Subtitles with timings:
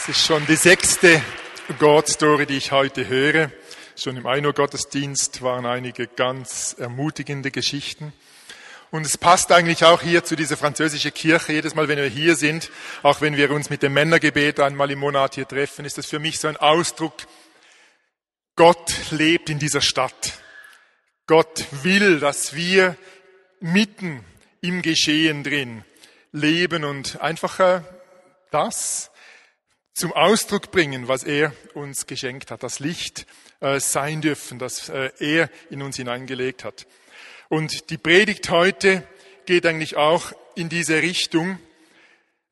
[0.00, 1.20] Es ist schon die sechste
[1.80, 3.50] God-Story, die ich heute höre.
[3.96, 8.12] Schon im Eino-Gottesdienst waren einige ganz ermutigende Geschichten.
[8.92, 11.52] Und es passt eigentlich auch hier zu dieser französischen Kirche.
[11.52, 12.70] Jedes Mal, wenn wir hier sind,
[13.02, 16.20] auch wenn wir uns mit dem Männergebet einmal im Monat hier treffen, ist das für
[16.20, 17.14] mich so ein Ausdruck,
[18.54, 20.34] Gott lebt in dieser Stadt.
[21.26, 22.96] Gott will, dass wir
[23.60, 24.24] mitten
[24.60, 25.84] im Geschehen drin
[26.30, 27.80] leben und einfach äh,
[28.52, 29.10] das
[29.98, 33.26] zum Ausdruck bringen, was er uns geschenkt hat, das Licht
[33.60, 36.86] äh, sein dürfen, das äh, er in uns hineingelegt hat.
[37.48, 39.02] Und die Predigt heute
[39.44, 41.58] geht eigentlich auch in diese Richtung.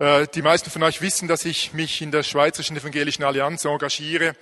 [0.00, 4.34] Äh, die meisten von euch wissen, dass ich mich in der Schweizerischen Evangelischen Allianz engagiere.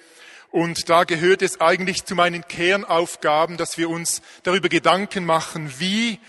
[0.50, 6.20] Und da gehört es eigentlich zu meinen Kernaufgaben, dass wir uns darüber Gedanken machen, wie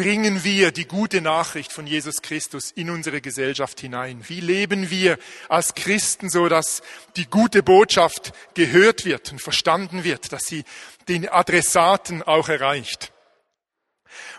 [0.00, 4.24] bringen wir die gute Nachricht von Jesus Christus in unsere Gesellschaft hinein?
[4.28, 5.18] Wie leben wir
[5.50, 6.80] als Christen so, dass
[7.16, 10.64] die gute Botschaft gehört wird und verstanden wird, dass sie
[11.08, 13.12] den Adressaten auch erreicht?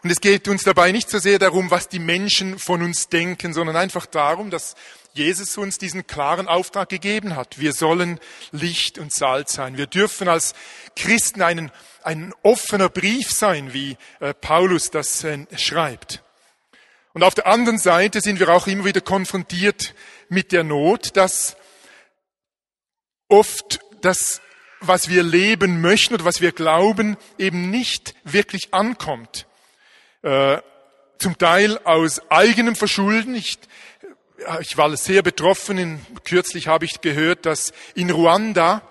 [0.02, 3.54] Und es geht uns dabei nicht so sehr darum, was die Menschen von uns denken,
[3.54, 4.74] sondern einfach darum, dass
[5.14, 7.60] Jesus uns diesen klaren Auftrag gegeben hat.
[7.60, 8.20] Wir sollen
[8.52, 9.78] Licht und Salz sein.
[9.78, 10.56] Wir dürfen als
[10.96, 11.72] Christen einen,
[12.04, 16.24] ein offener Brief sein, wie äh, Paulus das äh, schreibt.
[17.14, 19.94] Und auf der anderen Seite sind wir auch immer wieder konfrontiert
[20.30, 21.58] mit der Not, dass
[23.28, 24.42] oft das,
[24.80, 29.46] was wir leben möchten oder was wir glauben, eben nicht wirklich ankommt.
[30.22, 30.60] Äh,
[31.20, 33.36] zum Teil aus eigenem Verschulden.
[33.36, 33.60] Ich
[34.62, 36.04] ich war sehr betroffen.
[36.24, 38.82] Kürzlich habe ich gehört, dass in Ruanda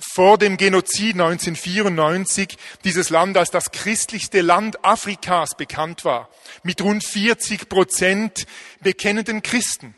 [0.00, 6.28] vor dem Genozid 1994 dieses Land als das christlichste Land Afrikas bekannt war,
[6.62, 8.46] mit rund 40 Prozent
[8.80, 9.94] bekennenden Christen.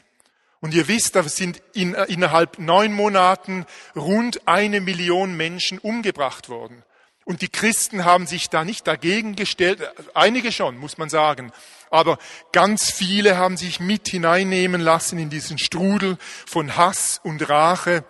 [0.61, 6.85] Und ihr wisst, da sind in, innerhalb neun Monaten rund eine Million Menschen umgebracht worden.
[7.25, 9.81] Und die Christen haben sich da nicht dagegen gestellt,
[10.15, 11.53] einige schon, muss man sagen,
[11.91, 12.19] aber
[12.53, 18.05] ganz viele haben sich mit hineinnehmen lassen in diesen Strudel von Hass und Rache.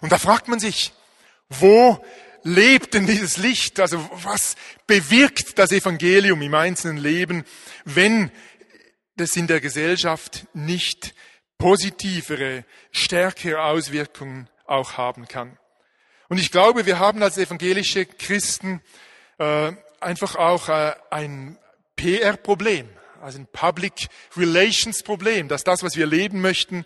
[0.00, 0.92] Und da fragt man sich,
[1.48, 2.04] wo
[2.42, 3.80] lebt denn dieses Licht?
[3.80, 4.56] Also was
[4.86, 7.44] bewirkt das Evangelium im einzelnen Leben,
[7.84, 8.30] wenn
[9.16, 11.14] das in der Gesellschaft nicht
[11.58, 15.58] positivere, stärkere Auswirkungen auch haben kann?
[16.28, 18.82] Und ich glaube, wir haben als evangelische Christen
[19.38, 21.56] äh, einfach auch äh, ein,
[21.96, 22.88] PR-Problem,
[23.22, 26.84] also ein Public Relations Problem, dass das, was wir leben möchten,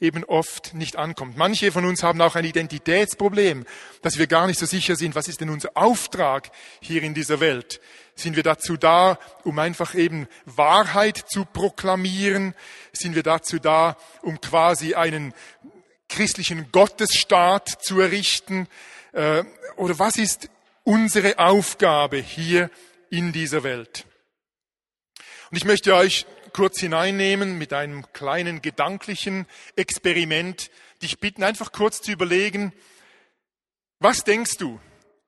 [0.00, 1.36] eben oft nicht ankommt.
[1.36, 3.64] Manche von uns haben auch ein Identitätsproblem,
[4.02, 6.50] dass wir gar nicht so sicher sind, was ist denn unser Auftrag
[6.80, 7.80] hier in dieser Welt?
[8.14, 12.54] Sind wir dazu da, um einfach eben Wahrheit zu proklamieren?
[12.92, 15.32] Sind wir dazu da, um quasi einen
[16.08, 18.68] christlichen Gottesstaat zu errichten?
[19.12, 19.44] Äh,
[19.76, 20.48] oder was ist
[20.84, 22.70] unsere Aufgabe hier
[23.10, 24.04] in dieser Welt?
[25.52, 26.24] Und ich möchte euch
[26.54, 29.46] kurz hineinnehmen mit einem kleinen gedanklichen
[29.76, 30.70] Experiment,
[31.02, 32.72] dich bitten, einfach kurz zu überlegen,
[33.98, 34.80] was denkst du,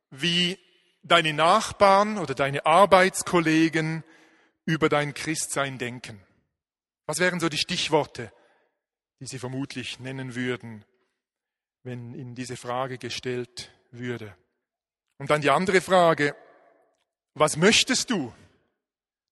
[0.09, 0.59] wie
[1.03, 4.03] deine Nachbarn oder deine Arbeitskollegen
[4.65, 6.25] über dein Christsein denken?
[7.05, 8.33] Was wären so die Stichworte,
[9.21, 10.87] die sie vermutlich nennen würden,
[11.83, 14.35] wenn ihnen diese Frage gestellt würde?
[15.19, 16.35] Und dann die andere Frage,
[17.35, 18.33] was möchtest du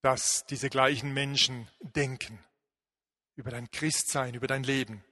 [0.02, 2.38] dass diese gleichen Menschen denken
[3.36, 5.04] über dein Christsein, über dein Leben.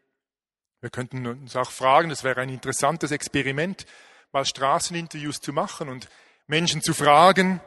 [0.81, 3.87] Wir könnten uns auch fragen, das wäre ein interessantes Experiment,
[4.33, 6.09] mal Straßeninterviews zu machen und
[6.47, 7.61] Menschen zu fragen,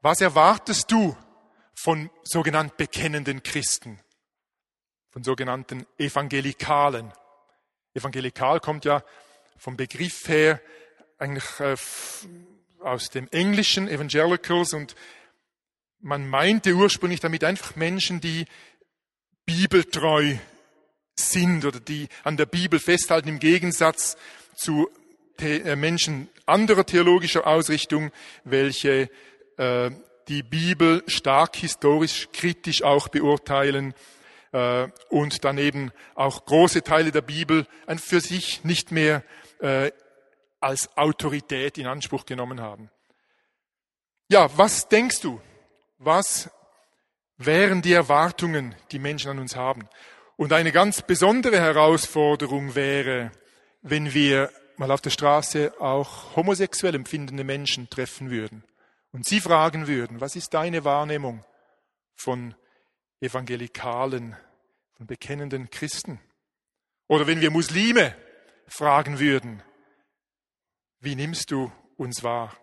[0.00, 1.16] was erwartest du
[1.74, 3.98] von sogenannten bekennenden Christen,
[5.10, 7.12] von sogenannten Evangelikalen?
[7.94, 9.04] Evangelikal kommt ja
[9.58, 10.60] vom Begriff her
[11.18, 11.76] eigentlich äh,
[12.80, 14.94] aus dem Englischen Evangelicals und
[16.02, 18.44] man meinte ursprünglich damit einfach Menschen, die
[19.46, 20.36] bibeltreu
[21.14, 24.16] sind oder die an der Bibel festhalten im Gegensatz
[24.56, 24.90] zu
[25.38, 28.10] äh, Menschen anderer theologischer Ausrichtung,
[28.44, 29.08] welche
[29.56, 29.90] äh,
[30.28, 33.94] die Bibel stark historisch kritisch auch beurteilen
[34.52, 37.66] äh, und daneben auch große Teile der Bibel
[37.96, 39.22] für sich nicht mehr
[39.60, 39.92] äh,
[40.60, 42.90] als Autorität in Anspruch genommen haben.
[44.28, 45.40] Ja, was denkst du?
[46.04, 46.50] Was
[47.36, 49.88] wären die Erwartungen, die Menschen an uns haben.
[50.36, 53.32] Und eine ganz besondere Herausforderung wäre,
[53.82, 58.64] wenn wir mal auf der Straße auch homosexuell empfindende Menschen treffen würden
[59.12, 61.44] und sie fragen würden, was ist deine Wahrnehmung
[62.14, 62.54] von
[63.20, 64.36] evangelikalen,
[64.96, 66.20] von bekennenden Christen?
[67.08, 68.16] Oder wenn wir Muslime
[68.66, 69.62] fragen würden,
[71.00, 72.56] wie nimmst du uns wahr?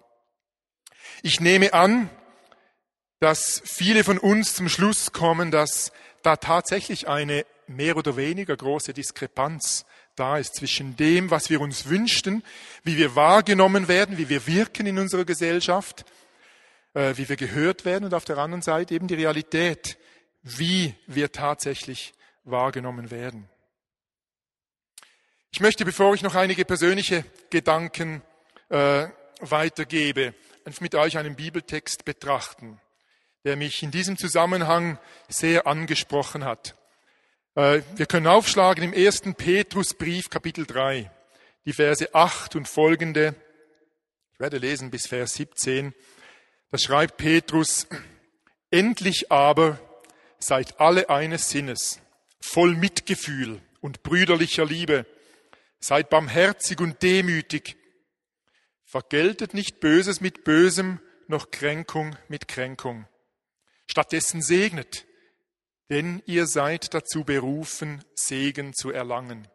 [1.22, 2.10] Ich nehme an,
[3.20, 8.94] dass viele von uns zum Schluss kommen, dass da tatsächlich eine mehr oder weniger große
[8.94, 9.86] Diskrepanz
[10.16, 12.44] da ist zwischen dem, was wir uns wünschten,
[12.84, 16.06] wie wir wahrgenommen werden, wie wir wirken in unserer Gesellschaft,
[16.94, 19.98] äh, wie wir gehört werden und auf der anderen Seite eben die Realität,
[20.42, 22.14] wie wir tatsächlich
[22.44, 23.50] wahrgenommen werden.
[25.52, 28.22] Ich möchte, bevor ich noch einige persönliche Gedanken
[28.70, 29.08] äh,
[29.40, 30.34] weitergebe,
[30.80, 32.80] mit euch einen Bibeltext betrachten,
[33.44, 36.76] der mich in diesem Zusammenhang sehr angesprochen hat.
[37.56, 41.10] Äh, wir können aufschlagen im ersten Petrusbrief, Kapitel 3,
[41.66, 43.36] die Verse 8 und folgende.
[44.34, 45.94] Ich werde lesen bis Vers 17.
[46.72, 47.88] Da schreibt Petrus,
[48.72, 49.80] endlich aber
[50.38, 52.00] seid alle eines Sinnes,
[52.40, 55.06] voll Mitgefühl und brüderlicher Liebe,
[55.80, 57.78] seid barmherzig und demütig,
[58.86, 63.08] vergeltet nicht Böses mit Bösem, noch Kränkung mit Kränkung.
[63.90, 65.08] Stattdessen segnet,
[65.90, 69.48] denn ihr seid dazu berufen, Segen zu erlangen.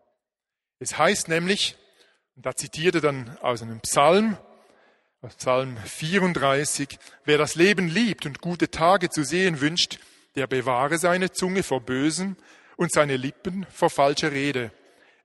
[0.81, 1.77] Es heißt nämlich,
[2.35, 4.37] und da zitiert er dann aus einem Psalm,
[5.39, 10.01] Psalm 34, wer das Leben liebt und gute Tage zu sehen wünscht,
[10.35, 12.37] der bewahre seine Zunge vor Bösen
[12.77, 14.73] und seine Lippen vor falscher Rede.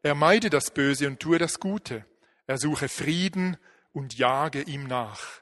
[0.04, 2.06] Er meide das Böse und tue das Gute.
[2.46, 3.58] Er suche Frieden
[3.92, 5.42] und jage ihm nach.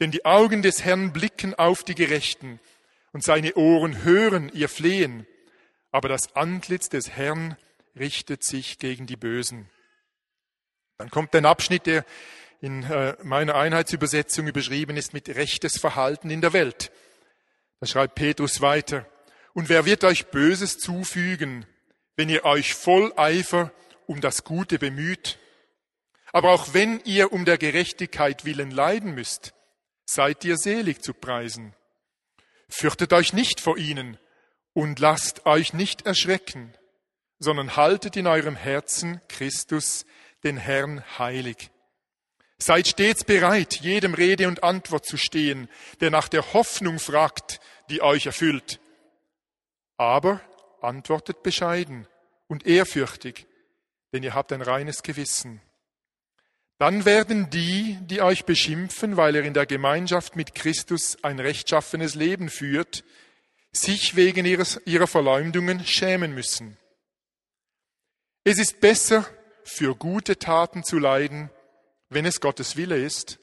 [0.00, 2.58] Denn die Augen des Herrn blicken auf die Gerechten
[3.18, 5.26] und seine Ohren hören ihr Flehen.
[5.90, 7.56] Aber das Antlitz des Herrn
[7.98, 9.68] richtet sich gegen die Bösen.
[10.98, 12.04] Dann kommt ein Abschnitt, der
[12.60, 16.92] in äh, meiner Einheitsübersetzung überschrieben ist mit rechtes Verhalten in der Welt.
[17.80, 19.04] Da schreibt Petrus weiter.
[19.52, 21.66] Und wer wird euch Böses zufügen,
[22.14, 23.72] wenn ihr euch voll Eifer
[24.06, 25.40] um das Gute bemüht?
[26.30, 29.54] Aber auch wenn ihr um der Gerechtigkeit willen leiden müsst,
[30.06, 31.74] seid ihr selig zu preisen.
[32.68, 34.18] Fürchtet euch nicht vor ihnen
[34.72, 36.74] und lasst euch nicht erschrecken,
[37.38, 40.04] sondern haltet in eurem Herzen Christus,
[40.44, 41.70] den Herrn, heilig.
[42.58, 45.68] Seid stets bereit, jedem Rede und Antwort zu stehen,
[46.00, 48.80] der nach der Hoffnung fragt, die euch erfüllt.
[49.96, 50.40] Aber
[50.80, 52.06] antwortet bescheiden
[52.48, 53.46] und ehrfürchtig,
[54.12, 55.60] denn ihr habt ein reines Gewissen.
[56.78, 62.14] Dann werden die, die euch beschimpfen, weil ihr in der Gemeinschaft mit Christus ein rechtschaffenes
[62.14, 63.04] Leben führt,
[63.72, 66.78] sich wegen ihres, ihrer Verleumdungen schämen müssen.
[68.44, 69.26] Es ist besser,
[69.64, 71.50] für gute Taten zu leiden,
[72.08, 73.38] wenn es Gottes Wille ist,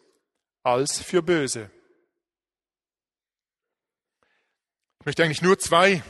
[0.63, 1.69] als für böse.
[4.99, 6.01] Ich möchte eigentlich nur zwei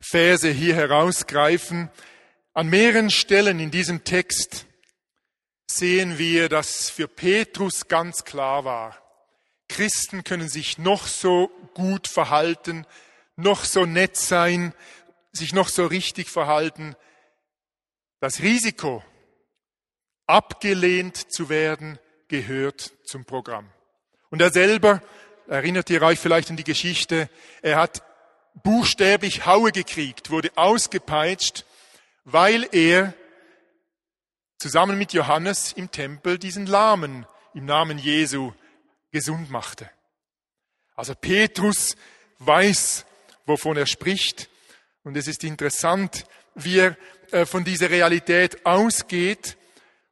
[0.00, 1.90] Verse hier herausgreifen.
[2.54, 4.65] An mehreren Stellen in diesem Text
[5.66, 8.98] sehen wir, dass für Petrus ganz klar war,
[9.68, 12.86] Christen können sich noch so gut verhalten,
[13.36, 14.72] noch so nett sein,
[15.32, 16.94] sich noch so richtig verhalten.
[18.20, 19.04] Das Risiko,
[20.26, 21.98] abgelehnt zu werden,
[22.28, 23.68] gehört zum Programm.
[24.30, 25.02] Und er selber,
[25.48, 27.28] erinnert ihr euch vielleicht an die Geschichte,
[27.62, 28.02] er hat
[28.62, 31.64] buchstäblich Haue gekriegt, wurde ausgepeitscht,
[32.24, 33.14] weil er
[34.58, 38.52] zusammen mit Johannes im Tempel diesen Lahmen im Namen Jesu
[39.10, 39.90] gesund machte.
[40.94, 41.96] Also Petrus
[42.38, 43.04] weiß,
[43.46, 44.48] wovon er spricht.
[45.04, 46.96] Und es ist interessant, wie er
[47.30, 49.56] äh, von dieser Realität ausgeht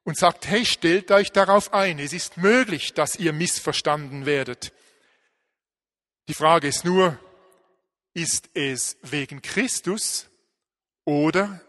[0.05, 1.99] und sagt, hey, stellt euch darauf ein.
[1.99, 4.73] Es ist möglich, dass ihr missverstanden werdet.
[6.29, 7.19] Die Frage ist nur,
[8.13, 10.29] ist es wegen Christus
[11.05, 11.61] oder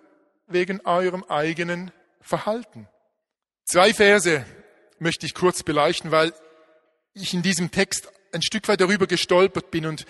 [0.48, 1.92] wegen eurem eigenen
[2.26, 2.88] Verhalten.
[3.66, 4.44] Zwei Verse
[4.98, 6.34] möchte ich kurz beleuchten, weil
[7.14, 10.06] ich in diesem Text ein Stück weit darüber gestolpert bin und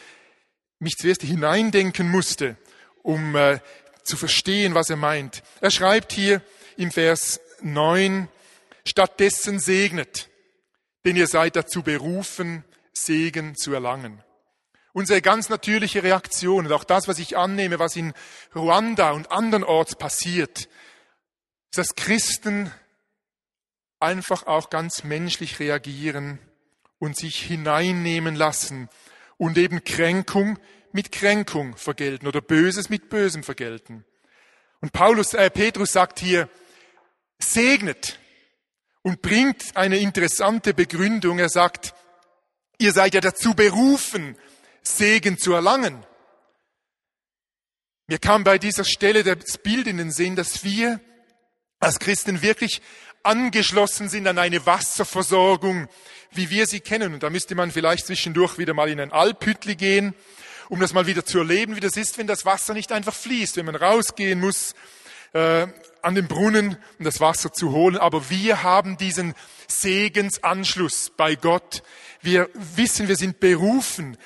[0.79, 2.55] mich zuerst hineindenken musste,
[3.03, 3.59] um äh,
[4.03, 5.43] zu verstehen, was er meint.
[5.59, 6.41] Er schreibt hier
[6.77, 8.29] im Vers 9,
[8.87, 10.29] stattdessen segnet,
[11.03, 14.23] denn ihr seid dazu berufen, Segen zu erlangen.
[14.93, 18.13] Unsere ganz natürliche Reaktion und auch das, was ich annehme, was in
[18.55, 20.69] Ruanda und andernorts passiert,
[21.75, 22.71] dass Christen
[23.99, 26.39] einfach auch ganz menschlich reagieren
[26.99, 28.89] und sich hineinnehmen lassen
[29.37, 30.59] und eben Kränkung
[30.91, 34.05] mit Kränkung vergelten oder Böses mit Bösem vergelten.
[34.81, 36.49] Und Paulus, äh, Petrus sagt hier,
[37.39, 38.19] segnet
[39.01, 41.39] und bringt eine interessante Begründung.
[41.39, 41.93] Er sagt,
[42.77, 44.37] ihr seid ja dazu berufen,
[44.83, 46.05] Segen zu erlangen.
[48.07, 50.99] Mir kam bei dieser Stelle das Bild in den Sinn, dass wir
[51.85, 52.81] als Christen wirklich
[53.21, 55.87] angeschlossen sind an eine Wasserversorgung,
[56.31, 57.13] wie wir sie kennen.
[57.13, 60.15] Und da müsste man vielleicht zwischendurch wieder mal in ein Alphütli gehen,
[60.67, 63.57] um das mal wieder zu erleben, wie das ist, wenn das Wasser nicht einfach fließt,
[63.57, 64.73] wenn man rausgehen muss
[65.33, 65.67] äh,
[66.01, 67.97] an den Brunnen, um das Wasser zu holen.
[67.97, 69.35] Aber wir haben diesen
[69.67, 71.83] Segensanschluss bei Gott.
[72.21, 74.17] Wir wissen, wir sind berufen.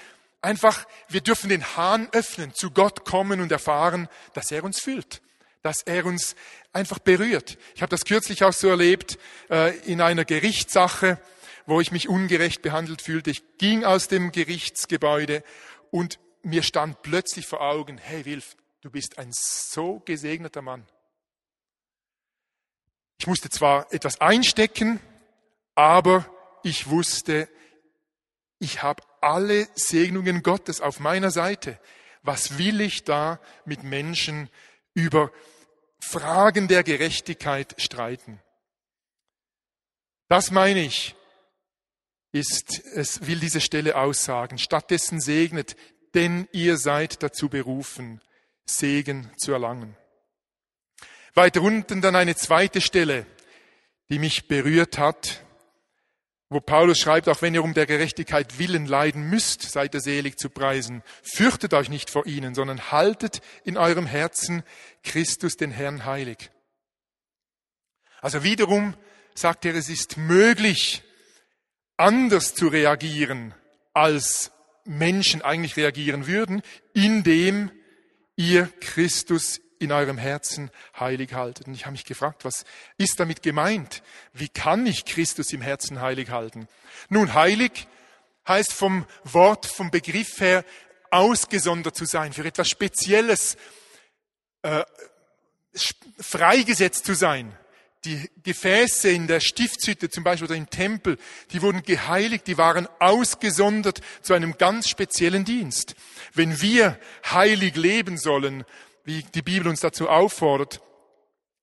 [0.41, 5.21] Einfach, wir dürfen den Hahn öffnen, zu Gott kommen und erfahren, dass er uns füllt
[5.61, 6.35] dass er uns
[6.73, 7.57] einfach berührt.
[7.75, 9.17] Ich habe das kürzlich auch so erlebt
[9.49, 11.19] äh, in einer Gerichtssache,
[11.65, 13.31] wo ich mich ungerecht behandelt fühlte.
[13.31, 15.43] Ich ging aus dem Gerichtsgebäude
[15.91, 20.85] und mir stand plötzlich vor Augen, hey Wilf, du bist ein so gesegneter Mann.
[23.19, 24.99] Ich musste zwar etwas einstecken,
[25.75, 26.25] aber
[26.63, 27.49] ich wusste,
[28.59, 31.79] ich habe alle Segnungen Gottes auf meiner Seite.
[32.21, 34.49] Was will ich da mit Menschen
[34.93, 35.31] über
[36.00, 38.39] Fragen der Gerechtigkeit streiten.
[40.27, 41.15] Das meine ich,
[42.32, 44.58] ist, es will diese Stelle aussagen.
[44.58, 45.75] Stattdessen segnet,
[46.13, 48.22] denn ihr seid dazu berufen,
[48.65, 49.96] Segen zu erlangen.
[51.34, 53.25] Weiter unten dann eine zweite Stelle,
[54.10, 55.44] die mich berührt hat
[56.50, 60.38] wo Paulus schreibt, auch wenn ihr um der Gerechtigkeit willen leiden müsst, seid ihr selig
[60.38, 61.03] zu preisen.
[61.22, 64.63] Fürchtet euch nicht vor ihnen, sondern haltet in eurem Herzen
[65.03, 66.50] Christus den Herrn heilig.
[68.22, 68.96] Also wiederum
[69.36, 71.03] sagt er, es ist möglich,
[71.98, 73.53] anders zu reagieren,
[73.94, 74.51] als
[74.86, 76.63] Menschen eigentlich reagieren würden,
[76.94, 77.72] indem
[78.36, 80.69] ihr Christus in eurem Herzen
[81.00, 81.67] heilig haltet.
[81.67, 82.65] Und ich habe mich gefragt, was
[82.98, 84.03] ist damit gemeint?
[84.33, 86.67] Wie kann ich Christus im Herzen heilig halten?
[87.07, 87.88] Nun, heilig
[88.48, 90.65] heißt vom Wort, vom Begriff her,
[91.12, 93.57] ausgesondert zu sein, für etwas Spezielles
[94.62, 94.83] äh,
[96.19, 97.55] freigesetzt zu sein.
[98.05, 101.17] Die Gefäße in der Stiftshütte zum Beispiel oder im Tempel,
[101.51, 105.95] die wurden geheiligt, die waren ausgesondert zu einem ganz speziellen Dienst.
[106.33, 108.63] Wenn wir heilig leben sollen,
[109.03, 110.82] wie die Bibel uns dazu auffordert,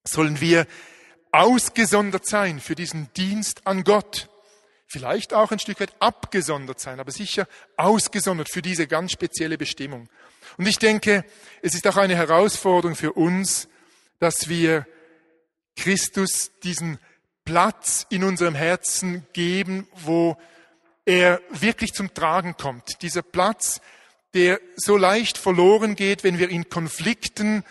[0.04, 0.66] sollen wir
[1.32, 4.28] ausgesondert sein für diesen Dienst an Gott.
[4.86, 10.08] Vielleicht auch ein Stück weit abgesondert sein, aber sicher ausgesondert für diese ganz spezielle Bestimmung.
[10.56, 11.24] Und ich denke,
[11.60, 13.68] es ist auch eine Herausforderung für uns,
[14.20, 14.86] dass wir
[15.76, 16.98] Christus diesen
[17.44, 20.36] Platz in unserem Herzen geben, wo
[21.04, 23.02] er wirklich zum Tragen kommt.
[23.02, 23.80] Dieser Platz,
[24.36, 27.64] der so leicht verloren geht, wenn wir in Konflikten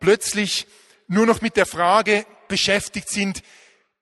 [0.00, 0.66] plötzlich
[1.08, 3.42] nur noch mit der Frage beschäftigt sind,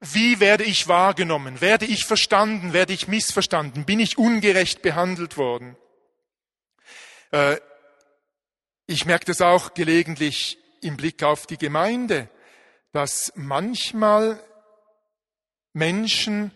[0.01, 1.61] wie werde ich wahrgenommen?
[1.61, 2.73] Werde ich verstanden?
[2.73, 3.85] Werde ich missverstanden?
[3.85, 5.77] Bin ich ungerecht behandelt worden?
[7.31, 7.57] Äh,
[8.85, 12.29] ich merke das auch gelegentlich im Blick auf die Gemeinde,
[12.91, 14.43] dass manchmal
[15.71, 16.51] Menschen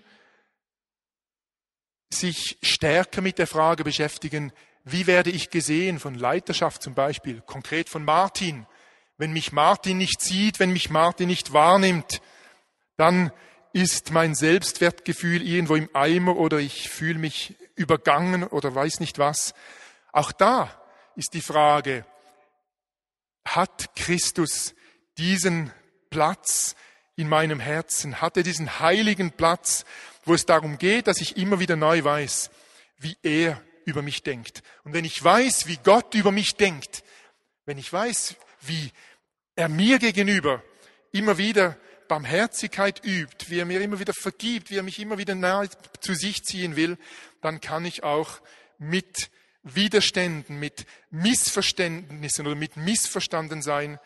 [2.10, 4.52] sich stärker mit der Frage beschäftigen,
[4.84, 8.66] wie werde ich gesehen von Leiterschaft zum Beispiel, konkret von Martin?
[9.18, 12.22] Wenn mich Martin nicht sieht, wenn mich Martin nicht wahrnimmt,
[12.98, 13.32] dann
[13.72, 19.54] ist mein Selbstwertgefühl irgendwo im Eimer oder ich fühle mich übergangen oder weiß nicht was.
[20.12, 20.70] Auch da
[21.16, 22.06] ist die Frage,
[23.46, 24.76] hat Christus
[25.18, 25.72] diesen
[26.10, 26.76] Platz
[27.16, 28.22] in meinem Herzen?
[28.22, 29.86] Hat er diesen heiligen Platz,
[30.26, 32.52] wo es darum geht, dass ich immer wieder neu weiß,
[32.98, 34.64] wie er über mich denkt.
[34.84, 37.04] Und wenn ich weiß, wie Gott über mich denkt,
[37.66, 38.92] wenn ich weiß, wie
[39.56, 40.64] er mir gegenüber
[41.12, 45.36] immer wieder Barmherzigkeit übt, wie er mir immer wieder vergibt, wie er mich immer wieder
[45.36, 46.98] nahe zu sich ziehen will,
[47.42, 48.42] dann kann ich auch
[48.78, 49.30] mit
[49.64, 54.00] Widerständen, mit Missverständnissen oder mit Missverstandensein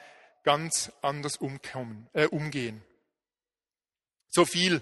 [0.43, 2.83] ganz anders umkommen, äh, umgehen.
[4.29, 4.81] So viel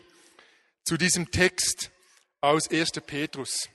[0.83, 1.91] zu diesem Text
[2.41, 2.91] aus 1.
[3.05, 3.69] Petrus.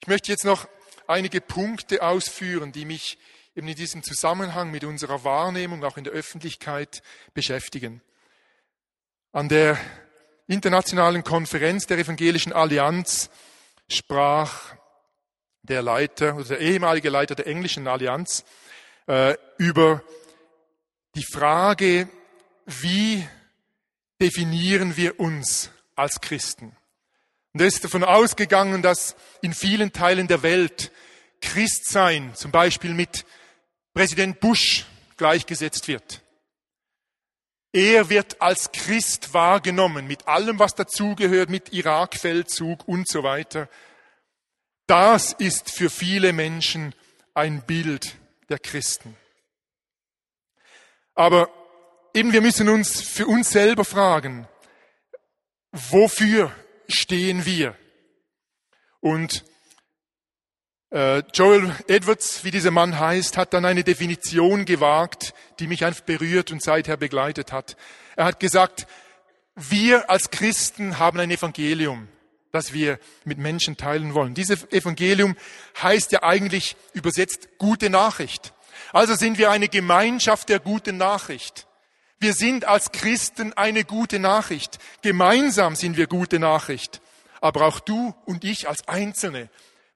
[0.00, 0.68] Ich möchte jetzt noch
[1.06, 3.18] einige Punkte ausführen, die mich
[3.54, 7.02] eben in diesem Zusammenhang mit unserer Wahrnehmung auch in der Öffentlichkeit
[7.34, 8.00] beschäftigen.
[9.32, 9.78] An der
[10.46, 13.30] internationalen Konferenz der Evangelischen Allianz
[13.88, 14.74] sprach
[15.62, 18.44] der Leiter oder der ehemalige Leiter der englischen Allianz
[19.06, 20.02] äh, über
[21.14, 22.08] die Frage,
[22.64, 23.26] wie
[24.20, 26.77] definieren wir uns als Christen?
[27.58, 30.92] Und er ist davon ausgegangen, dass in vielen Teilen der Welt
[31.40, 33.26] Christsein zum Beispiel mit
[33.94, 34.86] Präsident Bush
[35.16, 36.22] gleichgesetzt wird.
[37.72, 43.68] Er wird als Christ wahrgenommen, mit allem, was dazugehört, mit Irakfeldzug und so weiter.
[44.86, 46.94] Das ist für viele Menschen
[47.34, 48.14] ein Bild
[48.48, 49.16] der Christen.
[51.16, 51.50] Aber
[52.14, 54.46] eben wir müssen uns für uns selber fragen,
[55.72, 56.54] wofür
[56.88, 57.76] stehen wir?
[59.00, 59.44] Und
[60.90, 66.02] äh, Joel Edwards, wie dieser Mann heißt, hat dann eine Definition gewagt, die mich einfach
[66.02, 67.76] berührt und seither begleitet hat.
[68.16, 68.86] Er hat gesagt,
[69.54, 72.08] wir als Christen haben ein Evangelium,
[72.52, 74.34] das wir mit Menschen teilen wollen.
[74.34, 75.36] Dieses Evangelium
[75.82, 78.54] heißt ja eigentlich übersetzt gute Nachricht.
[78.92, 81.67] Also sind wir eine Gemeinschaft der guten Nachricht.
[82.20, 84.78] Wir sind als Christen eine gute Nachricht.
[85.02, 87.00] Gemeinsam sind wir gute Nachricht.
[87.40, 89.48] Aber auch du und ich als Einzelne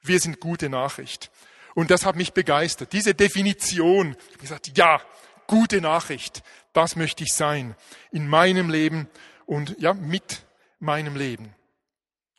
[0.03, 1.31] wir sind gute Nachricht.
[1.75, 2.93] Und das hat mich begeistert.
[2.93, 5.01] Diese Definition, ich habe gesagt, ja,
[5.47, 7.75] gute Nachricht, das möchte ich sein
[8.11, 9.09] in meinem Leben
[9.47, 10.45] und ja, mit
[10.81, 11.55] meinem Leben.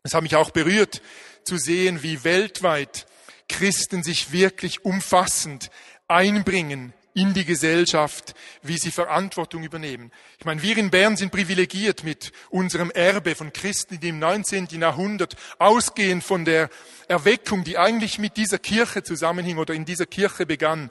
[0.04, 1.02] Es hat mich auch berührt
[1.46, 3.08] zu sehen, wie weltweit
[3.48, 5.72] Christen sich wirklich umfassend
[6.08, 10.12] einbringen in die Gesellschaft, wie sie Verantwortung übernehmen.
[10.40, 14.68] Ich meine, wir in Bern sind privilegiert mit unserem Erbe von Christen, die im 19.
[14.80, 16.70] Jahrhundert ausgehend von der
[17.08, 20.90] Erweckung, die eigentlich mit dieser Kirche zusammenhing oder in dieser Kirche begann,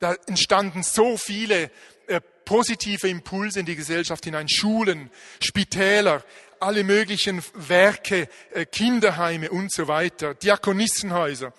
[0.00, 1.70] da entstanden so viele
[2.08, 6.22] äh, positive Impulse in die Gesellschaft hinein, Schulen, Spitäler,
[6.60, 11.52] alle möglichen Werke, äh, Kinderheime und so weiter, Diakonissenhäuser.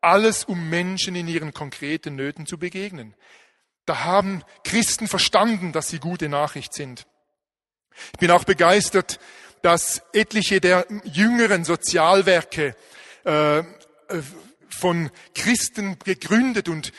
[0.00, 3.14] Alles, um Menschen in ihren konkreten Nöten zu begegnen.
[3.88, 7.06] Da haben Christen verstanden, dass sie gute Nachricht sind.
[8.12, 9.18] Ich bin auch begeistert,
[9.62, 12.76] dass etliche der jüngeren Sozialwerke
[13.24, 13.62] äh,
[14.68, 16.92] von Christen gegründet und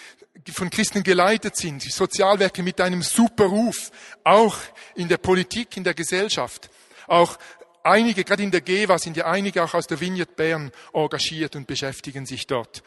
[0.52, 1.84] von Christen geleitet sind.
[1.84, 3.92] Sozialwerke mit einem super Ruf,
[4.24, 4.58] auch
[4.96, 6.72] in der Politik, in der Gesellschaft.
[7.06, 7.38] Auch
[7.84, 11.68] einige, gerade in der GEWA sind ja einige auch aus der Vineyard Bern engagiert und
[11.68, 12.82] beschäftigen sich dort.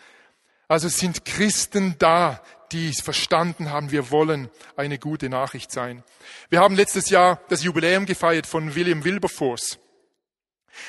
[0.73, 2.41] Also sind Christen da,
[2.73, 6.02] die es verstanden haben, wir wollen eine gute Nachricht sein.
[6.49, 9.78] Wir haben letztes Jahr das Jubiläum gefeiert von William Wilberforce,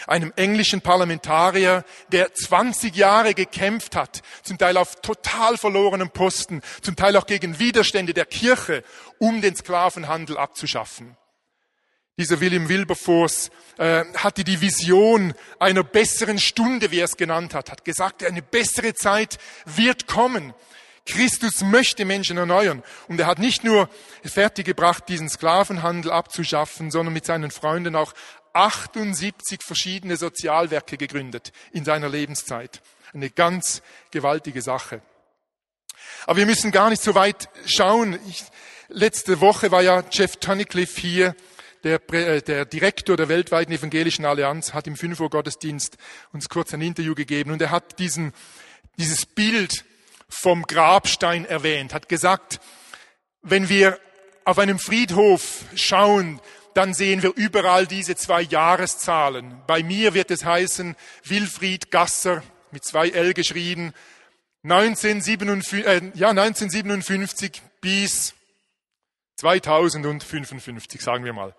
[0.07, 6.95] einem englischen Parlamentarier, der 20 Jahre gekämpft hat, zum Teil auf total verlorenen Posten, zum
[6.95, 8.85] Teil auch gegen Widerstände der Kirche,
[9.19, 11.17] um den Sklavenhandel abzuschaffen.
[12.17, 13.49] Dieser William Wilberforce
[13.79, 18.43] äh, hatte die Vision einer besseren Stunde, wie er es genannt hat, hat gesagt, eine
[18.43, 20.53] bessere Zeit wird kommen.
[21.07, 22.83] Christus möchte Menschen erneuern.
[23.07, 23.89] Und er hat nicht nur
[24.23, 28.13] fertiggebracht, diesen Sklavenhandel abzuschaffen, sondern mit seinen Freunden auch
[28.53, 32.81] 78 verschiedene Sozialwerke gegründet in seiner Lebenszeit.
[33.13, 35.01] Eine ganz gewaltige Sache.
[36.27, 38.19] Aber wir müssen gar nicht so weit schauen.
[38.29, 38.43] Ich,
[38.87, 41.35] letzte Woche war ja Jeff Tunnicliffe hier,
[41.83, 45.97] der, äh, der Direktor der weltweiten evangelischen Allianz, hat im 5 Uhr Gottesdienst
[46.31, 48.33] uns kurz ein Interview gegeben und er hat diesen,
[48.97, 49.85] dieses Bild
[50.29, 52.59] vom Grabstein erwähnt, hat gesagt,
[53.41, 53.99] wenn wir
[54.45, 56.39] auf einem Friedhof schauen,
[56.73, 59.61] dann sehen wir überall diese zwei Jahreszahlen.
[59.67, 62.41] Bei mir wird es heißen Wilfried Gasser
[62.71, 63.93] mit zwei L geschrieben,
[64.63, 68.33] 1957, äh, ja, 1957 bis
[69.35, 71.53] 2055, sagen wir mal.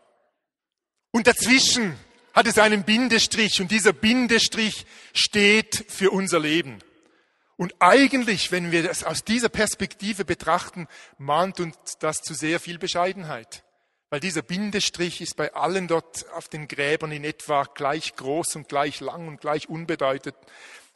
[1.15, 1.97] Und dazwischen
[2.33, 6.81] hat es einen Bindestrich und dieser Bindestrich steht für unser Leben.
[7.57, 12.81] Und eigentlich, wenn wir das aus dieser Perspektive betrachten, mahnt uns das zu sehr viel
[12.81, 13.63] Bescheidenheit.
[14.11, 18.69] Weil dieser Bindestrich ist bei allen dort auf den Gräbern in etwa gleich groß und
[18.69, 20.35] gleich lang und gleich unbedeutend.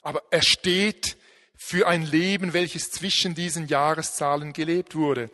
[0.03, 1.17] Aber er steht
[1.57, 5.31] für ein Leben, welches zwischen diesen Jahreszahlen gelebt wurde.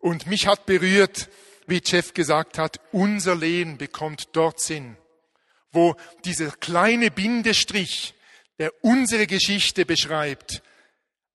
[0.00, 1.28] Und mich hat berührt,
[1.66, 4.96] wie Jeff gesagt hat, unser Leben bekommt dort Sinn,
[5.72, 8.14] wo dieser kleine Bindestrich
[8.58, 10.62] der unsere Geschichte beschreibt,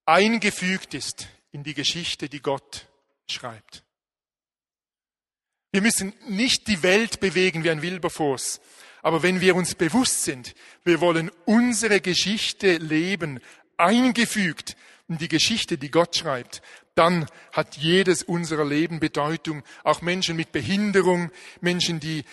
[0.06, 2.88] eingefügt ist in die Geschichte, die Gott
[3.28, 3.84] schreibt.
[5.70, 8.60] Wir müssen nicht die Welt bewegen wie ein Wilberforce,
[9.02, 13.40] aber wenn wir uns bewusst sind, wir wollen unsere Geschichte leben,
[13.76, 14.76] eingefügt
[15.08, 16.62] in die Geschichte, die Gott schreibt,
[16.94, 19.62] dann hat jedes unserer Leben Bedeutung.
[19.82, 22.24] Auch Menschen mit Behinderung, Menschen, die äh,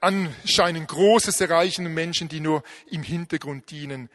[0.00, 4.08] anscheinend Großes erreichen und Menschen, die nur im Hintergrund dienen.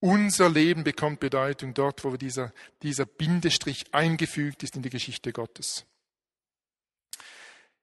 [0.00, 5.84] Unser Leben bekommt Bedeutung dort, wo dieser, dieser Bindestrich eingefügt ist in die Geschichte Gottes.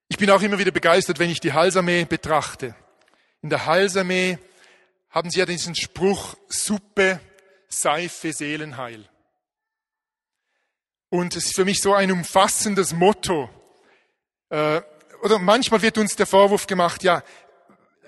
[0.09, 2.75] Ich bin auch immer wieder begeistert, wenn ich die Halsarmee betrachte.
[3.41, 4.39] In der Halsarmee
[5.09, 7.19] haben sie ja diesen Spruch Suppe,
[7.69, 9.07] Seife, Seelenheil.
[11.09, 13.49] Und es ist für mich so ein umfassendes Motto.
[14.49, 14.81] Äh,
[15.21, 17.23] oder manchmal wird uns der Vorwurf gemacht, ja,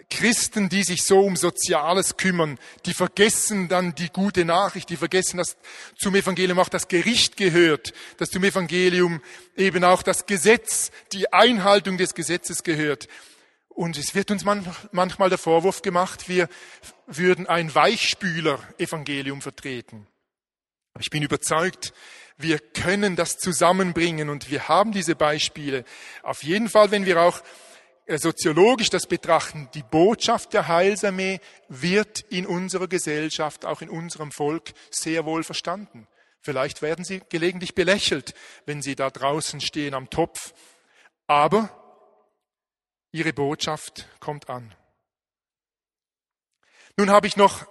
[0.10, 5.38] Christen, die sich so um Soziales kümmern, die vergessen dann die gute Nachricht, die vergessen,
[5.38, 5.56] dass
[5.98, 9.22] zum Evangelium auch das Gericht gehört, dass zum Evangelium
[9.56, 13.08] eben auch das Gesetz, die Einhaltung des Gesetzes gehört.
[13.70, 16.50] Und es wird uns manchmal der Vorwurf gemacht, wir
[17.06, 20.08] würden ein Weichspüler-Evangelium vertreten.
[21.00, 21.94] Ich bin überzeugt,
[22.42, 25.84] wir können das zusammenbringen und wir haben diese Beispiele.
[26.24, 27.42] Auf jeden Fall, wenn wir auch
[28.06, 34.32] äh, soziologisch das betrachten, die Botschaft der Heilsarmee wird in unserer Gesellschaft, auch in unserem
[34.32, 36.08] Volk sehr wohl verstanden.
[36.40, 38.34] Vielleicht werden sie gelegentlich belächelt,
[38.66, 40.54] wenn sie da draußen stehen am Topf.
[41.28, 41.70] Aber
[43.12, 44.74] ihre Botschaft kommt an.
[46.96, 47.68] Nun habe ich noch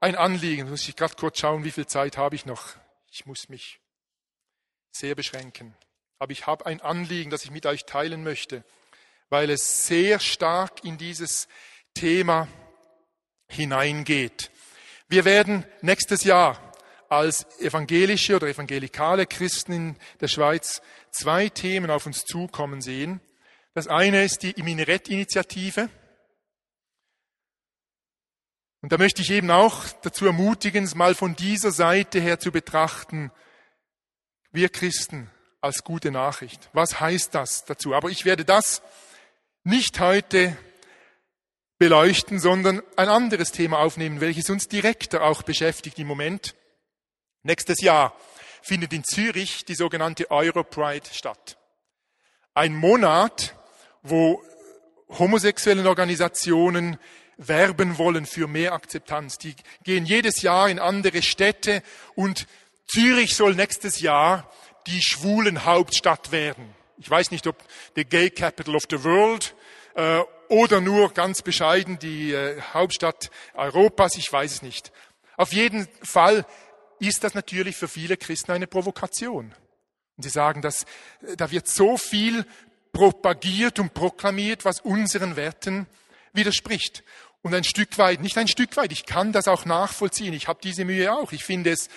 [0.00, 0.70] ein Anliegen.
[0.70, 2.76] Muss ich gerade kurz schauen, wie viel Zeit habe ich noch.
[3.10, 3.78] Ich muss mich
[4.98, 5.74] sehr beschränken.
[6.18, 8.64] Aber ich habe ein Anliegen, das ich mit euch teilen möchte
[9.28, 11.48] weil es sehr stark in dieses
[11.94, 12.48] Thema
[13.48, 14.50] hineingeht.
[15.08, 16.60] Wir werden nächstes Jahr
[17.08, 23.20] als evangelische oder evangelikale Christen in der Schweiz zwei Themen auf uns zukommen sehen.
[23.74, 25.88] Das eine ist die Minarett-Initiative.
[28.82, 32.52] Und da möchte ich eben auch dazu ermutigen, es mal von dieser Seite her zu
[32.52, 33.30] betrachten.
[34.56, 36.70] Wir Christen als gute Nachricht.
[36.72, 37.94] Was heißt das dazu?
[37.94, 38.80] Aber ich werde das
[39.64, 40.56] nicht heute
[41.76, 46.54] beleuchten, sondern ein anderes Thema aufnehmen, welches uns direkter auch beschäftigt im Moment.
[47.42, 48.16] Nächstes Jahr
[48.62, 51.58] findet in Zürich die sogenannte Europride statt.
[52.54, 53.54] Ein Monat,
[54.00, 54.42] wo
[55.10, 56.98] homosexuellen Organisationen
[57.36, 59.36] werben wollen für mehr Akzeptanz.
[59.36, 61.82] Die gehen jedes Jahr in andere Städte
[62.14, 62.46] und
[62.86, 64.50] Zürich soll nächstes Jahr
[64.86, 66.74] die schwulen Hauptstadt werden.
[66.98, 67.56] Ich weiß nicht, ob
[67.94, 69.54] the Gay Capital of the World
[69.94, 74.92] äh, oder nur ganz bescheiden die äh, Hauptstadt Europas, ich weiß es nicht.
[75.36, 76.46] Auf jeden Fall
[76.98, 79.54] ist das natürlich für viele Christen eine Provokation.
[80.16, 80.84] Und sie sagen, dass
[81.22, 82.46] äh, da wird so viel
[82.92, 85.86] propagiert und proklamiert, was unseren Werten
[86.32, 87.02] widerspricht.
[87.42, 90.32] Und ein Stück weit, nicht ein Stück weit, ich kann das auch nachvollziehen.
[90.32, 91.32] Ich habe diese Mühe auch.
[91.32, 91.88] Ich finde es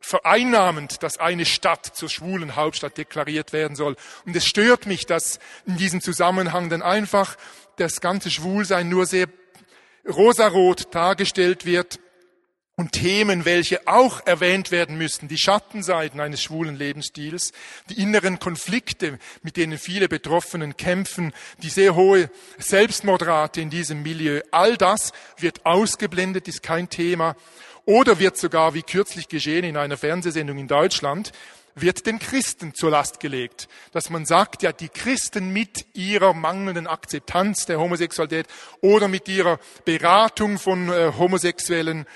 [0.00, 3.96] vereinnahmend, dass eine Stadt zur schwulen Hauptstadt deklariert werden soll.
[4.26, 7.36] Und es stört mich, dass in diesem Zusammenhang dann einfach
[7.76, 9.26] das ganze Schwulsein nur sehr
[10.06, 11.98] rosarot dargestellt wird
[12.76, 17.52] und Themen, welche auch erwähnt werden müssten, die Schattenseiten eines schwulen Lebensstils,
[17.88, 24.40] die inneren Konflikte, mit denen viele Betroffenen kämpfen, die sehr hohe Selbstmordrate in diesem Milieu,
[24.50, 27.36] all das wird ausgeblendet, ist kein Thema.
[27.86, 31.32] Oder wird sogar, wie kürzlich geschehen in einer Fernsehsendung in Deutschland,
[31.74, 33.68] wird den Christen zur Last gelegt.
[33.92, 38.46] Dass man sagt, ja, die Christen mit ihrer mangelnden Akzeptanz der Homosexualität
[38.80, 42.06] oder mit ihrer Beratung von äh, Homosexuellen,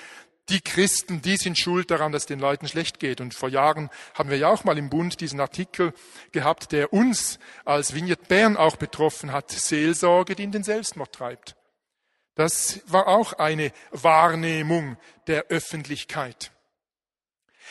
[0.48, 3.20] die Christen, die sind schuld daran, dass den Leuten schlecht geht.
[3.20, 5.92] Und vor Jahren haben wir ja auch mal im Bund diesen Artikel
[6.32, 11.57] gehabt, der uns als Vignette Bern auch betroffen hat, Seelsorge, die in den Selbstmord treibt.
[12.38, 14.96] Das war auch eine Wahrnehmung
[15.26, 16.52] der Öffentlichkeit.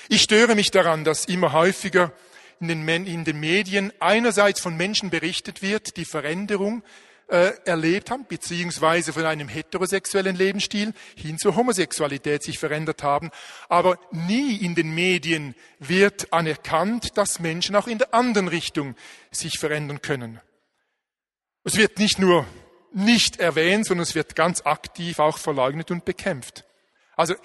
[0.10, 2.12] Ich störe mich daran, dass immer häufiger
[2.60, 6.84] in den, in den Medien einerseits von Menschen berichtet wird, die Veränderung
[7.30, 13.32] äh, erlebt haben, beziehungsweise von einem heterosexuellen Lebensstil hin zur Homosexualität sich verändert haben.
[13.70, 18.98] Aber nie in den Medien wird anerkannt, dass Menschen auch in der anderen Richtung
[19.32, 20.42] sich verändern können.
[21.64, 22.46] Es wird nicht nur
[22.94, 26.66] nicht erwähnt, sondern es wird ganz aktiv auch verleugnet und bekämpft.
[27.16, 27.36] Also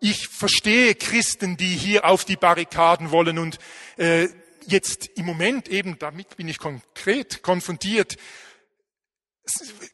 [0.00, 3.58] ich verstehe Christen, die hier auf die Barrikaden wollen und
[3.96, 4.28] äh,
[4.66, 8.16] jetzt im Moment eben, damit bin ich konkret konfrontiert,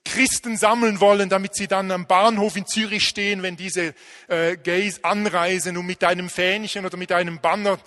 [0.05, 3.95] Christen sammeln wollen, damit sie dann am Bahnhof in Zürich stehen, wenn diese
[4.29, 7.79] äh, Gays anreisen, um mit einem Fähnchen oder mit einem Banner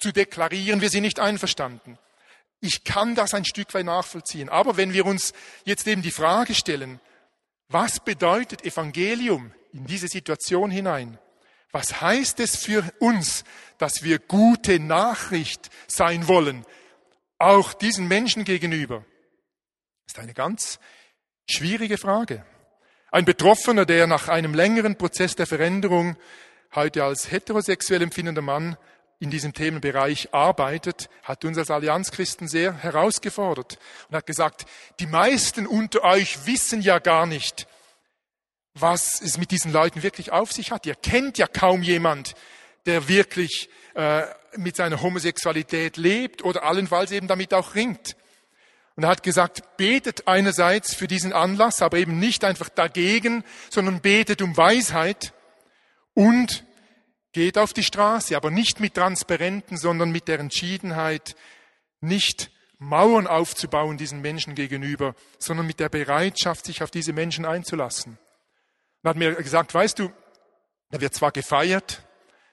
[0.00, 1.98] zu deklarieren, wir sind nicht einverstanden.
[2.60, 4.48] Ich kann das ein Stück weit nachvollziehen.
[4.48, 5.32] Aber wenn wir uns
[5.64, 7.00] jetzt eben die Frage stellen,
[7.68, 11.18] was bedeutet Evangelium in diese Situation hinein?
[11.72, 13.44] Was heißt es für uns,
[13.78, 16.66] dass wir gute Nachricht sein wollen,
[17.38, 19.04] auch diesen Menschen gegenüber?
[20.06, 20.80] Das ist eine ganz
[21.48, 22.44] schwierige Frage.
[23.12, 26.16] Ein Betroffener, der nach einem längeren Prozess der Veränderung
[26.74, 28.76] heute als heterosexuell empfindender Mann
[29.20, 33.78] in diesem Themenbereich arbeitet, hat uns als Allianzchristen sehr herausgefordert
[34.08, 34.64] und hat gesagt,
[34.98, 37.66] die meisten unter euch wissen ja gar nicht,
[38.72, 40.86] was es mit diesen Leuten wirklich auf sich hat.
[40.86, 42.34] Ihr kennt ja kaum jemand,
[42.86, 44.22] der wirklich äh,
[44.56, 48.16] mit seiner Homosexualität lebt oder allenfalls eben damit auch ringt.
[48.96, 54.00] Und er hat gesagt, betet einerseits für diesen Anlass, aber eben nicht einfach dagegen, sondern
[54.00, 55.34] betet um Weisheit
[56.14, 56.64] und
[57.32, 61.36] geht auf die Straße, aber nicht mit Transparenten, sondern mit der Entschiedenheit,
[62.00, 68.18] nicht Mauern aufzubauen diesen Menschen gegenüber, sondern mit der Bereitschaft, sich auf diese Menschen einzulassen.
[69.02, 70.10] Und hat mir gesagt, weißt du,
[70.90, 72.02] da wird zwar gefeiert,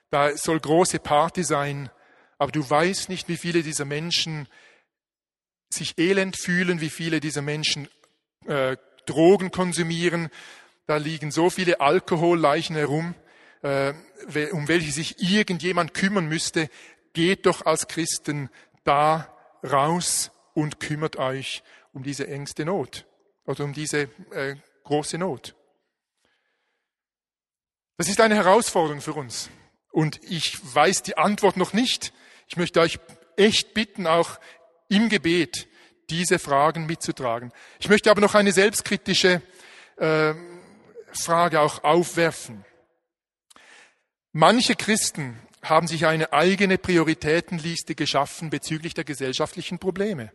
[0.09, 1.89] da soll große Party sein,
[2.37, 4.47] aber du weißt nicht, wie viele dieser Menschen
[5.69, 7.87] sich elend fühlen, wie viele dieser Menschen
[8.45, 10.29] äh, Drogen konsumieren.
[10.85, 13.15] Da liegen so viele Alkoholleichen herum,
[13.61, 16.69] um welche sich irgendjemand kümmern müsste.
[17.13, 18.49] Geht doch als Christen
[18.83, 23.05] da raus und kümmert euch um diese engste Not
[23.45, 25.55] oder um diese äh, große Not.
[27.97, 29.49] Das ist eine Herausforderung für uns.
[29.91, 32.13] Und ich weiß die Antwort noch nicht.
[32.47, 32.99] Ich möchte euch
[33.35, 34.39] echt bitten, auch
[34.89, 35.67] im Gebet
[36.09, 37.51] diese Fragen mitzutragen.
[37.79, 39.41] Ich möchte aber noch eine selbstkritische
[39.97, 40.33] äh,
[41.11, 42.63] Frage auch aufwerfen.
[44.39, 50.31] Manche Christen haben sich eine eigene Prioritätenliste geschaffen bezüglich der gesellschaftlichen Probleme.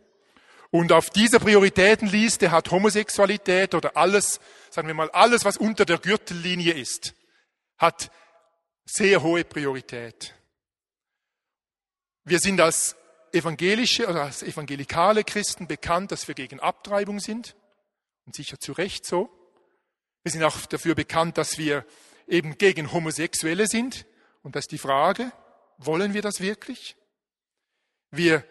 [0.71, 5.99] Und auf dieser Prioritätenliste hat Homosexualität oder alles, sagen wir mal, alles, was unter der
[5.99, 7.13] Gürtellinie ist,
[7.77, 8.11] hat
[8.83, 10.35] sehr hohe Priorität.
[12.25, 12.97] Wir sind als
[13.31, 17.55] evangelische oder als evangelikale Christen bekannt, dass wir gegen Abtreibung sind
[18.25, 19.29] und sicher zu Recht so.
[20.23, 21.85] Wir sind auch dafür bekannt, dass wir
[22.27, 24.05] eben gegen Homosexuelle sind
[24.43, 25.31] und das ist die Frage,
[25.77, 26.95] wollen wir das wirklich?
[28.11, 28.43] Wir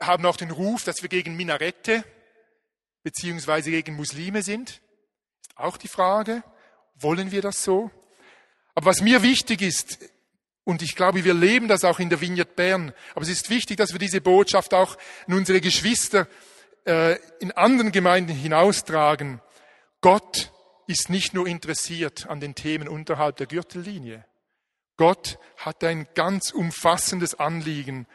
[0.00, 2.04] haben auch den Ruf, dass wir gegen Minarette
[3.02, 4.80] beziehungsweise gegen Muslime sind.
[5.40, 6.42] Ist auch die Frage,
[6.94, 7.90] wollen wir das so?
[8.74, 9.98] Aber was mir wichtig ist,
[10.64, 13.76] und ich glaube, wir leben das auch in der Vineyard Bern, aber es ist wichtig,
[13.76, 14.96] dass wir diese Botschaft auch
[15.28, 16.26] in unsere Geschwister
[16.84, 19.40] äh, in anderen Gemeinden hinaustragen.
[20.00, 20.50] Gott
[20.86, 24.24] ist nicht nur interessiert an den Themen unterhalb der Gürtellinie.
[24.96, 28.06] Gott hat ein ganz umfassendes Anliegen,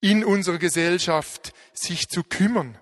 [0.00, 2.78] in unserer Gesellschaft sich zu kümmern.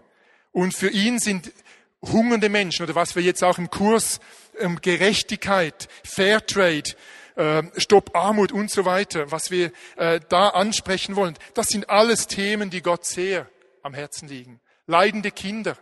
[0.53, 1.53] Und für ihn sind
[2.01, 4.21] hungernde Menschen oder was wir jetzt auch im Kurs
[4.59, 6.95] ähm, Gerechtigkeit, Fairtrade,
[7.35, 12.29] äh, Stopp Armut und so weiter, was wir äh, da ansprechen wollen, das sind alles
[12.29, 13.51] Themen, die Gott sehr
[13.83, 14.61] am Herzen liegen.
[14.87, 15.77] Leidende Kinder,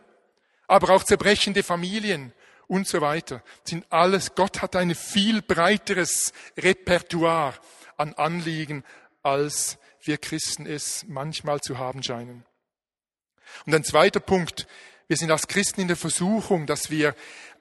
[0.66, 2.32] aber auch zerbrechende Familien,
[2.68, 3.42] und so weiter.
[3.64, 7.54] Sind alles, Gott hat ein viel breiteres Repertoire
[7.96, 8.84] an Anliegen,
[9.22, 12.44] als wir Christen es manchmal zu haben scheinen.
[13.64, 14.66] Und ein zweiter Punkt,
[15.08, 17.14] wir sind als Christen in der Versuchung, dass wir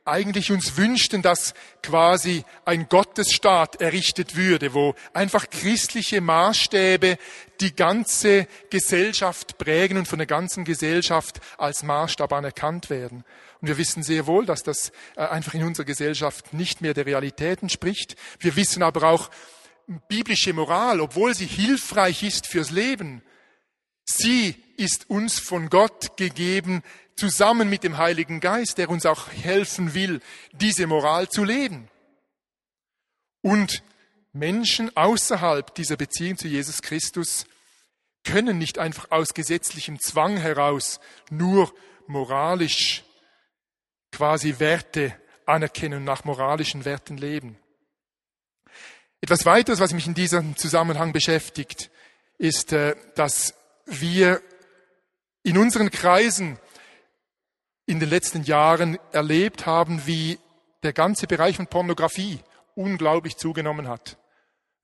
[0.05, 7.17] eigentlich uns wünschten, dass quasi ein Gottesstaat errichtet würde, wo einfach christliche Maßstäbe
[7.59, 13.25] die ganze Gesellschaft prägen und von der ganzen Gesellschaft als Maßstab anerkannt werden.
[13.65, 17.07] Und wir wissen sehr wohl, dass das äh, einfach in unserer Gesellschaft nicht mehr der
[17.07, 18.15] Realität entspricht.
[18.37, 19.31] Wir wissen aber auch,
[20.07, 23.23] biblische Moral, obwohl sie hilfreich ist fürs Leben,
[24.03, 26.83] sie ist uns von Gott gegeben,
[27.15, 31.87] zusammen mit dem Heiligen Geist, der uns auch helfen will, diese Moral zu leben.
[33.41, 33.81] Und
[34.31, 37.47] Menschen außerhalb dieser Beziehung zu Jesus Christus
[38.23, 40.99] können nicht einfach aus gesetzlichem Zwang heraus
[41.31, 41.73] nur
[42.05, 43.03] moralisch
[44.15, 45.13] quasi Werte
[45.45, 47.57] anerkennen und nach moralischen Werten leben.
[49.19, 51.91] Etwas weiteres, was mich in diesem Zusammenhang beschäftigt,
[52.37, 54.41] ist, äh, dass wir
[55.43, 56.57] in unseren Kreisen
[57.85, 60.39] in den letzten Jahren erlebt haben, wie
[60.83, 62.39] der ganze Bereich von Pornografie
[62.73, 64.17] unglaublich zugenommen hat.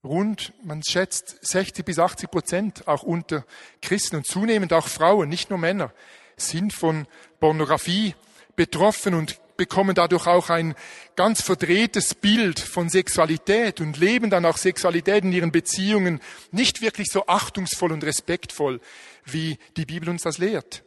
[0.04, 3.46] Rund, man schätzt 60 bis 80 Prozent auch unter
[3.82, 5.94] Christen und zunehmend auch Frauen, nicht nur Männer,
[6.36, 7.08] sind von
[7.40, 8.16] Pornografie
[8.56, 10.74] betroffen und bekommen dadurch auch ein
[11.16, 16.20] ganz verdrehtes Bild von Sexualität und leben dann auch Sexualität in ihren Beziehungen
[16.52, 18.82] nicht wirklich so achtungsvoll und respektvoll,
[19.26, 20.84] wie die Bibel uns das lehrt.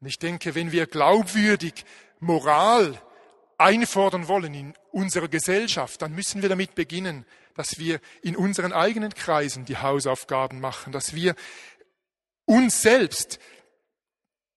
[0.00, 1.84] Und ich denke, wenn wir glaubwürdig
[2.20, 3.00] Moral
[3.58, 9.14] einfordern wollen in unserer Gesellschaft, dann müssen wir damit beginnen, dass wir in unseren eigenen
[9.14, 11.34] Kreisen die Hausaufgaben machen, dass wir
[12.44, 13.38] uns selbst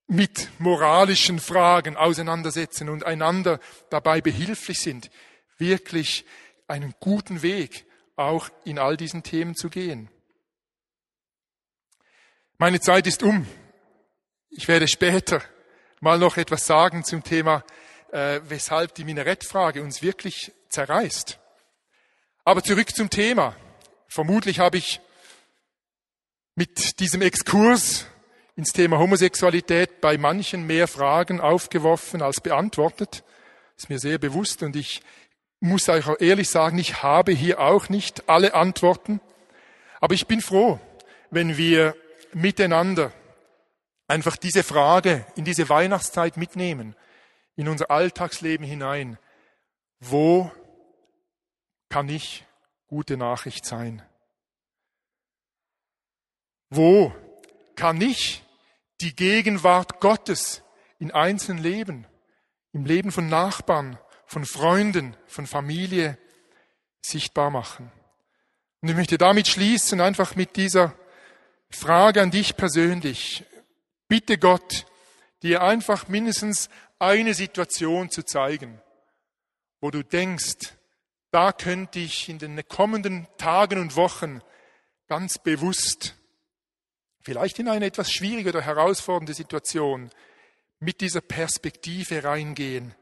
[0.08, 5.10] mit moralischen Fragen auseinandersetzen und einander dabei behilflich sind,
[5.58, 6.26] wirklich
[6.68, 10.10] einen guten Weg auch in all diesen Themen zu gehen.
[12.58, 13.46] Meine Zeit ist um.
[14.50, 15.41] Ich werde später
[16.00, 17.63] mal noch etwas sagen zum Thema,
[18.12, 21.39] äh, weshalb die Minarettfrage uns wirklich zerreißt.
[22.46, 23.56] Aber zurück zum Thema.
[24.08, 25.02] Vermutlich habe ich
[26.56, 28.06] mit diesem Exkurs
[28.56, 33.24] ins Thema Homosexualität bei manchen mehr Fragen aufgeworfen als beantwortet.
[33.78, 35.02] Ist mir sehr bewusst und ich
[35.60, 39.20] muss euch auch ehrlich sagen, ich habe hier auch nicht alle Antworten.
[40.00, 40.80] Aber ich bin froh,
[41.32, 41.96] wenn wir
[42.34, 43.12] miteinander
[44.08, 46.96] einfach diese Frage in diese Weihnachtszeit mitnehmen,
[47.56, 49.18] in unser Alltagsleben hinein.
[50.00, 50.52] Wo
[51.89, 52.46] kann ich
[52.88, 54.02] gute Nachricht sein?
[56.70, 57.13] Wo
[57.76, 58.45] kann ich
[59.02, 60.64] die Gegenwart Gottes
[61.00, 62.08] in einzelnen Leben,
[62.72, 66.18] im Leben von Nachbarn, von Freunden, von Familie
[67.02, 67.92] sichtbar machen?
[68.82, 70.94] Und ich möchte damit schließen, einfach mit dieser
[71.70, 73.44] Frage an dich persönlich.
[74.08, 74.86] Bitte Gott,
[75.42, 78.82] dir einfach mindestens eine Situation zu zeigen,
[79.82, 80.74] wo du denkst,
[81.32, 84.42] da könnte ich in den kommenden Tagen und Wochen
[85.08, 86.16] ganz bewusst,
[87.26, 90.12] vielleicht in eine etwas schwierige oder herausfordernde Situation,
[90.80, 92.94] mit dieser Perspektive reingehen.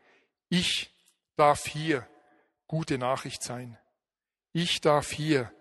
[0.49, 0.91] Ich
[1.35, 2.07] darf hier
[2.67, 3.77] gute Nachricht sein.
[4.53, 5.51] Ich darf hier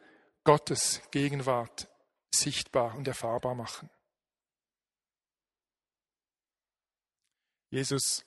[0.45, 1.89] Gottes Gegenwart
[2.33, 3.91] sichtbar und erfahrbar machen.
[7.71, 8.25] Jesus,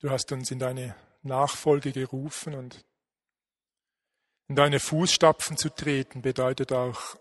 [0.00, 2.84] du hast uns in deine Nachfolge gerufen und
[4.48, 7.16] in deine Fußstapfen zu treten bedeutet auch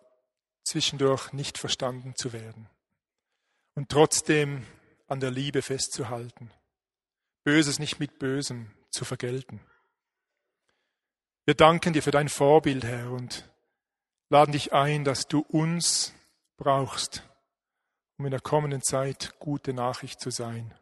[0.64, 2.70] zwischendurch nicht verstanden zu werden
[3.76, 4.66] und trotzdem
[5.08, 6.52] an der Liebe festzuhalten,
[7.44, 9.62] Böses nicht mit Bösem zu vergelten.
[11.46, 13.50] Wir danken dir für dein Vorbild, Herr, und
[14.30, 16.14] laden dich ein, dass du uns
[16.58, 17.24] brauchst,
[18.18, 20.78] um in der kommenden Zeit gute Nachricht zu sein.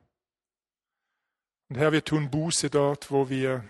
[1.69, 3.63] Und Herr, wir tun Buße dort, wo wir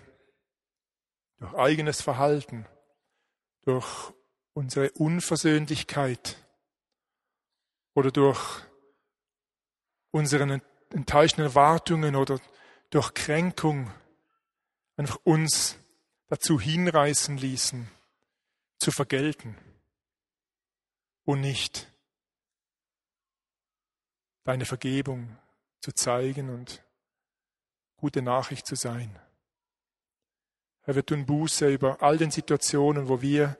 [1.38, 2.66] durch eigenes Verhalten,
[3.62, 4.12] durch
[4.58, 6.36] unsere Unversöhnlichkeit
[7.94, 8.64] oder durch
[10.10, 12.40] unsere enttäuschten Erwartungen oder
[12.90, 13.88] durch Kränkung
[14.96, 15.78] einfach uns
[16.26, 17.88] dazu hinreißen ließen,
[18.78, 19.56] zu vergelten
[21.24, 21.92] und nicht
[24.42, 25.38] deine Vergebung
[25.78, 26.82] zu zeigen und
[27.96, 29.16] gute Nachricht zu sein.
[30.80, 33.56] Herr, wir tun Buße über all den Situationen, wo wir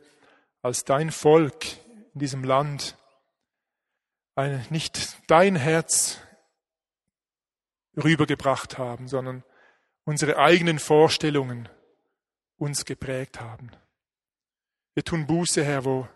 [0.68, 1.64] als dein Volk
[2.12, 2.98] in diesem Land
[4.34, 6.18] ein, nicht dein Herz
[7.96, 9.44] rübergebracht haben, sondern
[10.04, 11.70] unsere eigenen Vorstellungen
[12.58, 13.70] uns geprägt haben.
[14.92, 16.06] Wir tun Buße, Herr, wo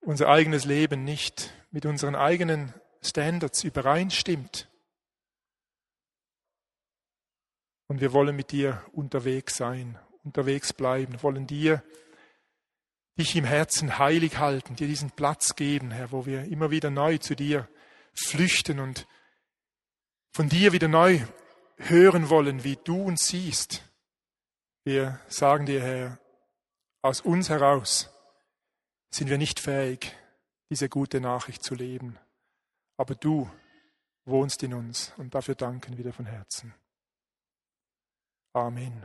[0.00, 4.68] unser eigenes Leben nicht mit unseren eigenen Standards übereinstimmt.
[7.86, 11.84] Und wir wollen mit dir unterwegs sein, unterwegs bleiben, wollen dir
[13.18, 17.18] dich im Herzen heilig halten, dir diesen Platz geben, Herr, wo wir immer wieder neu
[17.18, 17.68] zu dir
[18.14, 19.06] flüchten und
[20.32, 21.20] von dir wieder neu
[21.78, 23.82] hören wollen, wie du uns siehst.
[24.84, 26.18] Wir sagen dir, Herr,
[27.02, 28.10] aus uns heraus
[29.10, 30.14] sind wir nicht fähig,
[30.70, 32.18] diese gute Nachricht zu leben
[32.96, 33.50] aber du
[34.24, 36.74] wohnst in uns und dafür danken wir dir von Herzen.
[38.52, 39.04] Amen.